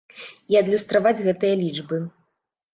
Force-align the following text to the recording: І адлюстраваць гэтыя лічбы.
І 0.53 0.57
адлюстраваць 0.61 1.23
гэтыя 1.29 1.61
лічбы. 1.63 2.03